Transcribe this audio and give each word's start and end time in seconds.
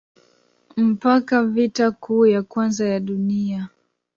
mpaka 0.77 1.43
Vita 1.43 1.91
Kuu 1.91 2.25
ya 2.25 2.43
kwanza 2.43 2.85
ya 2.89 2.99
dunia 2.99 3.69